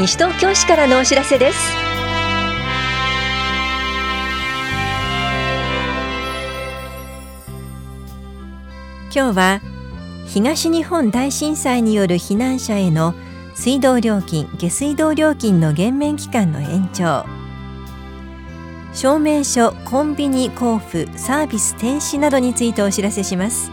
[0.00, 1.58] 西東京市からのお知らせです。
[9.14, 9.60] 今日は
[10.24, 13.12] 東日本大震災による避難者への
[13.54, 17.26] 水道料金下水道料金の減免期間の延長。
[18.94, 23.70] 証明書コンビニ交付サービス停止などについてお知らせします。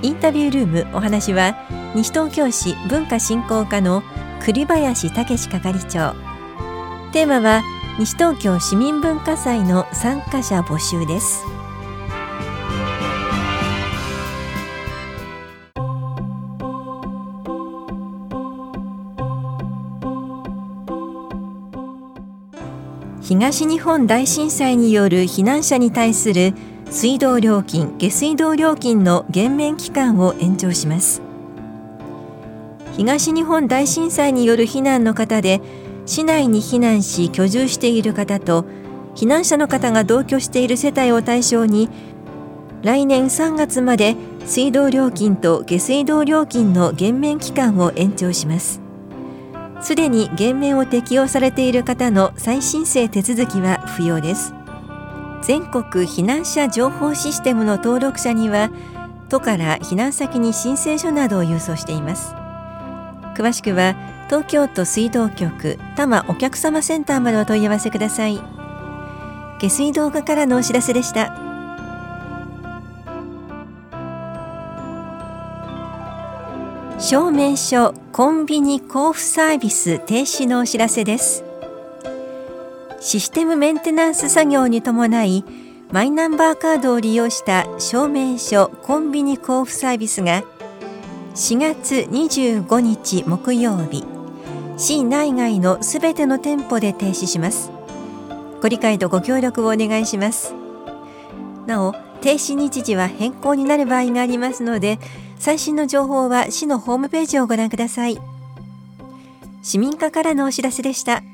[0.00, 1.54] インタビュールームお話は
[1.94, 4.02] 西東京市文化振興課の
[4.46, 5.12] 栗林武
[5.48, 6.14] 係長。
[7.12, 7.62] テーマは
[7.98, 11.42] 西東京市民文化祭の参加者募集です。
[23.22, 26.52] 東日本大震災による避難者に対する
[26.90, 31.23] 水道料金下水道料金の減免期間を延長します。
[32.96, 35.60] 東日本大震災による避難の方で
[36.06, 38.64] 市内に避難し居住している方と
[39.16, 41.88] 避難者の方が同居している世帯を対象に
[42.82, 48.80] 来年3月まで水道料金と下水道料金の減免期間を延長します。
[49.80, 54.52] すでに減免を適用されている方の再申請手続きは不要です。
[55.42, 58.70] 全国避難者情報システムの登録者には
[59.30, 62.34] 都から避難先に申請書などを郵送しています。
[63.34, 63.94] 詳しくは
[64.26, 68.40] 東京都水道局多摩お客様センターまでお問い合わせください。
[69.60, 71.36] 下水道課からのお知らせでした。
[76.98, 81.44] 証明書コンビニ交付サービス停止のお知らせです。
[83.00, 85.44] システムメンテナンス作業に伴い
[85.92, 90.42] マイナンバーカードを利用した証明書コンビニ交付サービスが
[91.34, 94.04] 4月25日木曜日。
[94.76, 97.72] 市内外のすべての店舗で停止します。
[98.62, 100.54] ご理解とご協力をお願いします。
[101.66, 105.00] なお停止日時は変更になる場合がありますので
[105.36, 108.20] 最新の情報は市のホームページをご覧ください。
[109.64, 111.24] 市民課からのお知らせでした。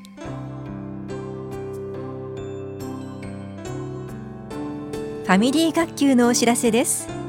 [5.25, 7.20] ファミリー学級のお知らせです。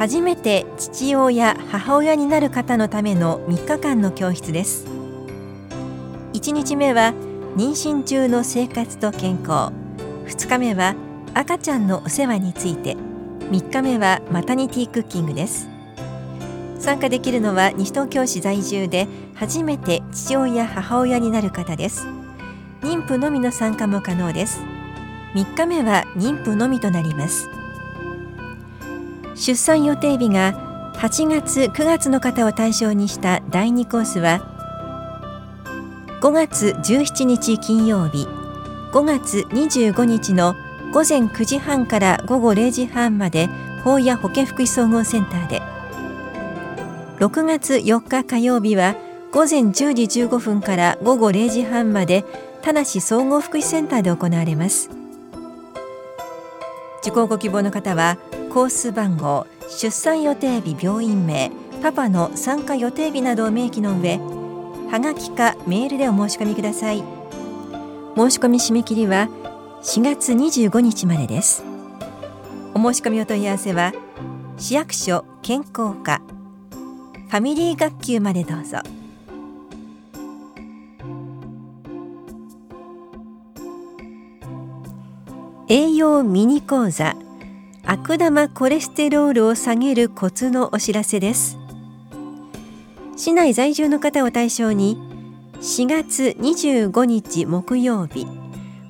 [0.00, 4.86] 初めて父親母親になる方のための3日間の教室です。
[6.32, 7.12] 1日目は
[7.54, 9.74] 妊娠中の生活と健康。
[10.24, 10.94] 2日目は
[11.34, 12.96] 赤ちゃんのお世話について。
[13.50, 15.68] 3日目はマタニティクッキングです。
[16.78, 22.06] 参加できるのは西東京市在住で初めて父親母親になる方です。
[22.80, 24.62] 妊婦のみの参加も可能です。
[25.34, 27.50] 3日目は妊婦のみとなります。
[29.40, 30.52] 出産予定日が
[30.96, 34.46] 8月9月の方を対象にした第2コースは
[36.20, 38.28] 5月17日金曜日
[38.92, 40.54] 5月25日の
[40.92, 43.48] 午前9時半から午後0時半まで
[43.82, 45.62] 法や保健福祉総合センターで
[47.16, 48.94] 6月4日火曜日は
[49.32, 52.26] 午前10時15分から午後0時半まで
[52.60, 54.90] 田梨総合福祉センターで行われます。
[57.02, 58.18] 受講ご希望の方は
[58.50, 61.52] コース番号出産予定日病院名
[61.82, 64.18] パパの参加予定日などを明記の上
[64.90, 67.04] はがきかメールでお申し込みください。
[68.16, 69.28] 申し込み締め切りは
[69.84, 71.62] 4月25日までです。
[72.74, 73.92] お申し込みお問い合わせは
[74.58, 76.20] 市役所健康課
[77.28, 78.78] ファミリー学級までどうぞ。
[85.68, 87.14] 栄養ミニ講座
[87.92, 91.58] 悪玉コレステロールを下げるコツのお知らせです。
[93.16, 94.96] 市内在住の方を対象に
[95.60, 98.28] 4月25日木曜日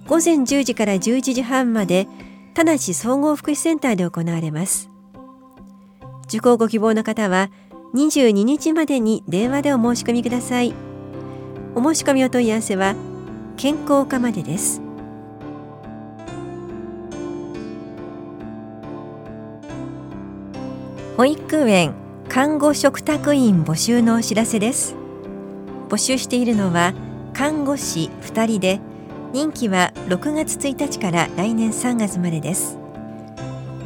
[0.06, 2.08] 午前10時から11時半まで
[2.52, 4.90] 田梨総合福祉センターで行われます。
[6.24, 7.50] 受講ご希望の方は
[7.94, 10.74] 22日までに電話でお申し込みください。
[11.74, 12.94] お申し込みお問い合わせは
[13.56, 14.89] 健康課までです。
[21.20, 21.92] 保育園
[22.30, 24.96] 看護食卓員募集のお知らせです。
[25.90, 26.94] 募集しているのは
[27.34, 28.80] 看護師2人で
[29.34, 32.78] 任期は6月1日から来年3月までです。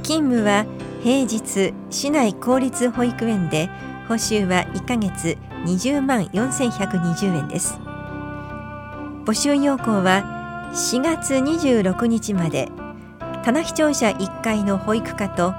[0.05, 0.65] 勤務は
[1.03, 3.69] 平日市内公立保育園で
[4.07, 7.81] 報酬は1ヶ月20万4120円です。
[9.25, 12.71] 募集要項は4月26日まで。
[13.43, 15.53] 棚視聴者1階の保育課と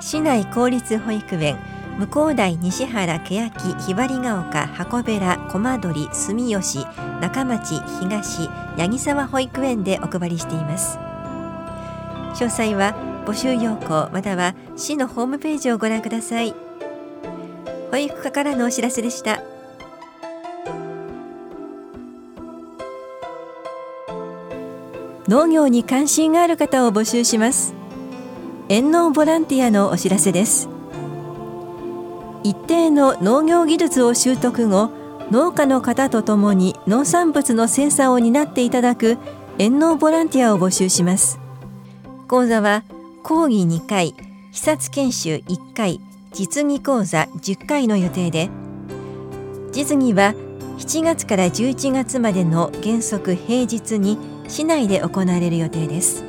[0.00, 1.56] 市内公立保育園
[1.98, 3.50] 向台西原欅
[3.86, 6.84] ひばりが丘箱べら駒取住吉
[7.20, 10.98] 中町東八木沢保育園でお配りしています。
[12.34, 12.94] 詳細は
[13.26, 16.54] 募集要項または市のホームページをご覧ください。
[17.90, 19.40] 保育課からのお知らせでした。
[25.28, 27.83] 農業に関心がある方を募集します。
[28.70, 30.70] 遠農ボランティアのお知らせです。
[32.42, 34.90] 一定の農業技術を習得後
[35.30, 39.18] 農家の方とともに農産物の生産を担っていただく
[39.58, 41.38] 遠農ボランティアを募集します。
[42.26, 42.84] 講座は
[43.22, 44.14] 講義2回
[44.52, 46.00] 視察研修1回
[46.32, 48.48] 実技講座10回の予定で
[49.72, 50.32] 実技は
[50.78, 54.18] 7月から11月までの原則平日に
[54.48, 56.24] 市内で行われる予定です。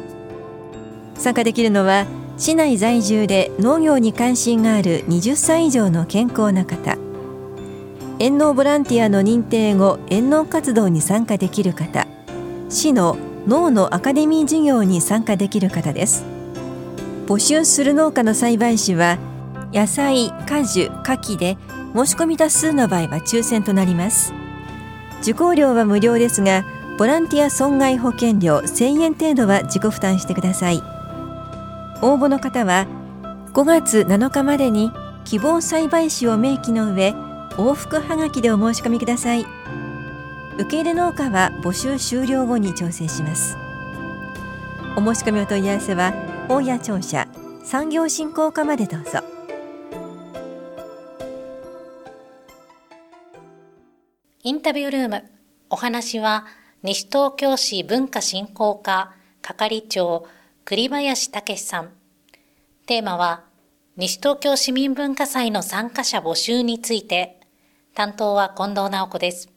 [1.16, 2.06] 参加できるのは
[2.38, 6.98] 市内在住で農業に関心がある20歳以上の健康な方。
[8.20, 12.08] 遠農ボランティアの認定後遠農活動に参加できる方。
[12.70, 13.18] 市の
[13.48, 16.26] 農のアカデミー事業に参加できる方です。
[17.26, 19.18] 募集する農家の栽培種は
[19.74, 21.58] 野菜、果樹、牡蠣で
[21.96, 24.34] 申し込み多数の場合は抽選となります。
[25.22, 26.66] 受講料は無料ですが
[26.98, 30.95] ボランティア損害保険料1000円程度は自己負担してください。
[32.02, 32.88] 応募の方は
[33.54, 34.92] 5月7日までに
[35.24, 37.12] 希望栽培種を明記の上
[37.58, 39.46] 往復はがきでお申し込みください。
[40.58, 43.58] 受け入れ農家は募集終了後に調整します。
[44.96, 46.14] お申し込みお問い合わせは
[46.48, 47.28] 大谷庁舎
[47.64, 49.20] 産業振興課までどうぞ。
[54.44, 55.24] インタビュールーム
[55.70, 56.46] お話は
[56.84, 60.26] 西東京市文化振興課係長
[60.68, 61.92] 栗林武さん。
[62.88, 63.44] テーマは、
[63.98, 67.40] 西東京市民文化祭の参加者募集について、
[67.94, 69.48] 担当は近藤直子です。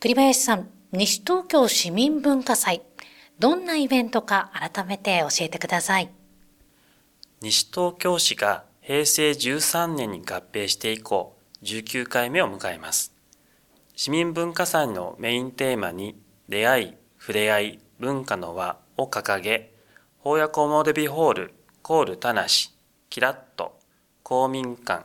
[0.00, 2.80] 栗林さん、西東京市民文化祭、
[3.38, 6.10] どんなイベントか改めて教えてください。
[7.42, 13.12] 西東京市が平成13年に合併して以降、19回目を迎えます。
[13.94, 16.18] 市民文化祭のメインテーマに、
[16.48, 19.72] 出会い、触れ合い、文化の輪を掲げ、
[20.18, 22.46] 法屋コモデビホール、コール田無、
[23.10, 23.78] キラット、
[24.22, 25.04] 公民館、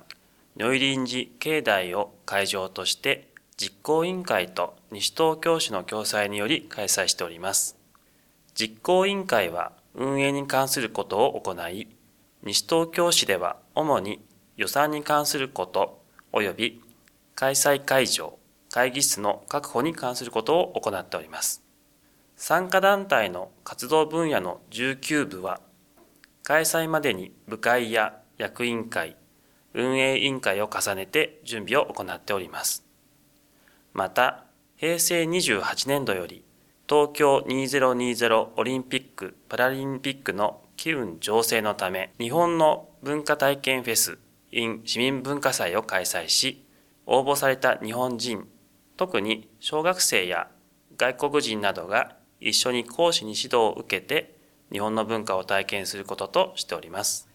[0.57, 3.27] 如意臨時境内を会場として
[3.57, 7.77] 実行委員会と西東京市の共催により開催しております。
[8.53, 11.88] 実行委員会は運営に関することを行い、
[12.43, 14.19] 西東京市では主に
[14.57, 16.01] 予算に関すること
[16.33, 16.81] 及び
[17.35, 18.38] 開催会場、
[18.71, 21.61] 会議室の確保に関することを行っております。
[22.43, 25.61] 参加団体の活動分野の19部は、
[26.41, 29.15] 開催までに部会や役員会、
[29.75, 32.83] 運営委員会を重ねて準備を行っております。
[33.93, 34.45] また、
[34.75, 36.43] 平成28年度より、
[36.89, 44.17] 東京2020オリンピック・パラリンピックの機運醸成のため、日本の文化体験フェス
[44.49, 46.65] in 市民文化祭を開催し、
[47.05, 48.47] 応募された日本人、
[48.97, 50.49] 特に小学生や
[50.97, 54.35] 外国人などが一緒に講師に指導を受けて
[54.71, 57.29] 日本の文化を体験することとしております。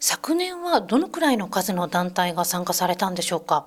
[0.00, 3.66] 昨年はどのくらいの数の団体が参加されたんでしょうか？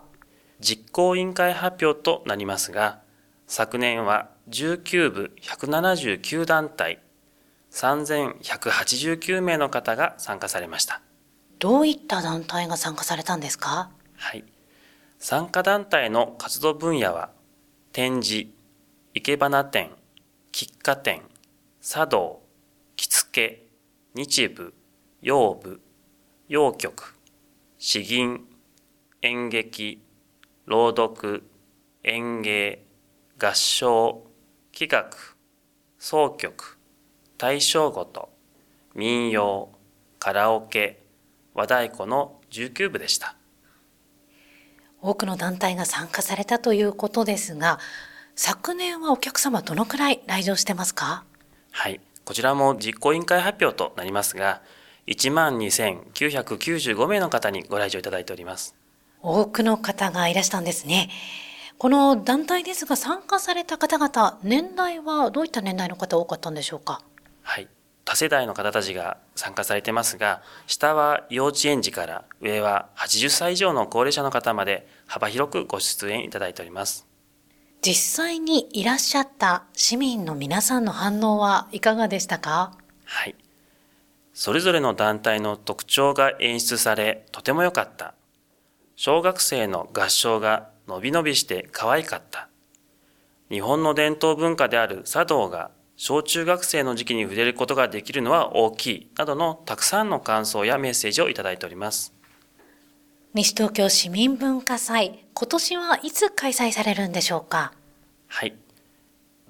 [0.60, 3.00] 実行委員会発表となりますが
[3.48, 7.00] 昨年は19部179団体
[7.72, 11.01] 3189名の方が参加されました。
[11.60, 13.89] どういった団体が参加されたんですか？
[14.17, 14.44] はい。
[15.20, 17.29] 参加団体の活動分野は
[17.94, 18.50] 展示
[19.13, 19.91] 生け花展
[20.55, 21.21] 喫茶店、
[21.81, 22.41] 茶道、
[22.95, 23.67] 着付け、
[24.13, 24.74] 日部、
[25.21, 25.81] 洋部、
[26.47, 27.17] 洋曲、
[27.77, 28.47] 詩吟、
[29.21, 30.01] 演劇、
[30.65, 31.43] 朗読、
[32.03, 32.85] 演芸、
[33.38, 34.24] 合唱、
[34.71, 35.35] 器楽、
[36.00, 36.77] 総曲、
[37.38, 38.29] 大正ごと、
[38.93, 39.74] 民謡、
[40.19, 41.03] カラオケ、
[41.53, 43.35] 和太鼓の19部でした。
[45.01, 47.77] 多くの団体が参加されたということですが、
[48.38, 51.24] 昨年はお客様どのくらい来場してますか？
[51.72, 52.01] はい。
[52.25, 54.62] こちらも実行委員会発表となりますが、
[55.08, 58.75] 12,995名の方にご来場いただいております。
[59.22, 61.10] 多くの方がいらしたんですね。
[61.77, 67.01] この団体ですが参加された方々、年代はどういった年代の方多かったんでしょうか？
[67.42, 67.70] はい。
[68.04, 77.04] 多世代の方たちが参加されてますが、下は幼稚園児から上は80歳以上の高齢者の方まで幅広くご出演いただいております。
[77.86, 77.94] 実
[78.25, 82.75] 際にいらっしゃった市民の皆さんの反応はいかがでしたか？
[83.04, 83.36] はい。
[84.34, 88.15] それぞれの団体の特徴が演出され、とても良かった。
[88.96, 92.50] 小学生の合唱がのびのびして可愛かった。
[93.51, 102.14] 日本の伝統文化である茶道が小中学生の時期に触れることができるのは大きいなどのたくさんの感想やメッセージをいただいております。
[103.38, 107.74] 西東京市民文化祭、今年はいつ開催されるんでしょうか？
[108.27, 108.56] はい。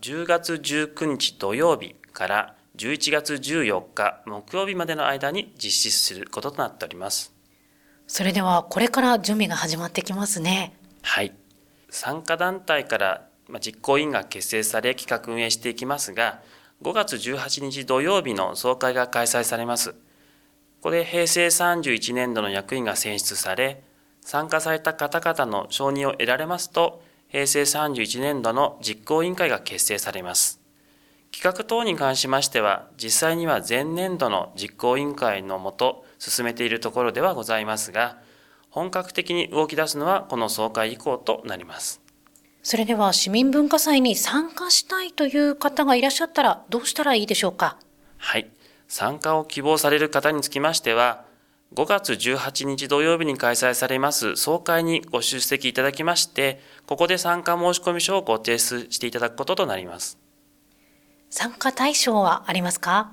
[0.02, 7.32] 10月19日土曜日から11月14日木曜日までの間に実施することとなっております。
[8.08, 10.76] それではこれから準備が始まってきますね。
[11.04, 11.36] はい。
[11.92, 13.28] 参加団体から
[13.64, 16.42] 実行委員が結成され企画運営していきますが、
[16.82, 19.94] 5月18日土曜日の総会が開催されます。
[20.86, 23.82] ここで平成31年度の役員が選出され、
[24.22, 30.62] 参加された方々の承認を得られますと、平成31年度の実行委員会が結成されます。
[31.32, 38.20] 企画等に関しましては、実際には前年度の実行委員会のもと進めているところではございますが、
[38.70, 42.00] 本格的に動き出すのはこの総会以降となります。
[42.62, 47.80] それでは市民文化祭に参加したいという方がいらっしゃったらどうしたらいいでしょうか？
[48.20, 48.52] はい。
[48.88, 51.26] 参加を希望される方につきましては、
[51.74, 60.18] 5月18日土曜日に開催されます総会にご出席いただきまして、ここで参加申込書をご提出していただくこととなります。
[61.30, 63.12] 参加対象はありますか？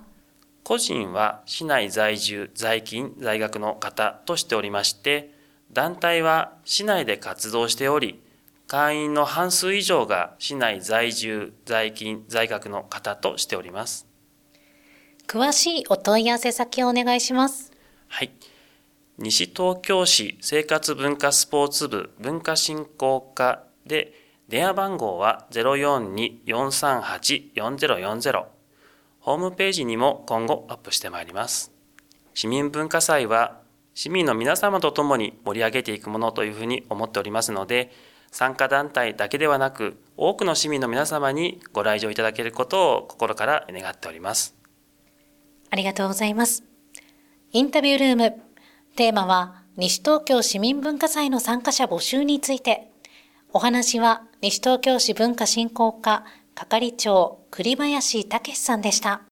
[0.64, 5.35] 個人は市内在住、在勤、在学の方としておりまして、
[5.73, 8.23] 団体は市内で活動しており、
[8.69, 14.07] 会員の半数以上が市内在住、在勤、在学の方としております。
[15.33, 17.73] 詳しいお問い合わせ先をお願いします。
[18.09, 18.33] はい。
[19.17, 24.12] 西東京市生活文化スポーツ部文化振興課で
[24.51, 28.45] 電話番号は042-438-4040
[29.21, 31.73] ホームページにも今後アップしてまいります。
[32.35, 33.62] 市民文化祭は
[33.95, 37.91] 市民の皆様と共に盛り上げていくものというふうに思っておりますので、
[38.31, 44.61] 参加団体だけではなく、多くの市民の皆様にご来場いただけることを心から願っております。
[45.73, 46.64] ありがとうございます。
[47.50, 48.43] インタビュールーム、
[48.95, 52.91] テーマは西東京市民文化祭の参加者募集について、
[53.55, 56.25] お話は西東京市文化振興課
[56.55, 59.23] 係長栗林武さんでした。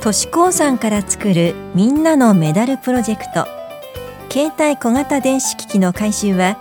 [0.00, 3.46] 都市鉱山から作るみんなのメダルプロジェクト
[4.30, 6.56] 携帯小型電子機器の回収は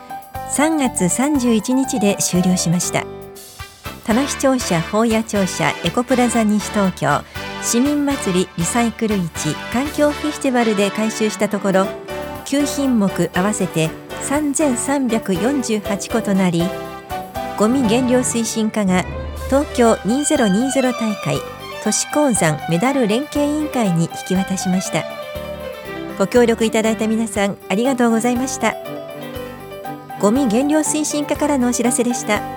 [0.49, 3.05] 3月31日で終了しました
[4.07, 7.25] 棚視聴者法屋庁舎エコプラザ西東京
[7.61, 11.87] 市民祭りリサイクル市環境フェスティバルで回収したところ
[12.45, 13.89] 9品目合わせて
[14.29, 16.63] 3348個となり
[17.57, 19.03] ゴミ減量推進課が
[19.49, 21.41] 東京2020大会
[21.83, 25.03] 都市鉱山メダル連携委員会に引き渡しました。
[26.17, 28.75] ご協力いただいた皆さんありがとうございました。
[30.21, 32.56] ゴミ減量推進課からのお知らせでした。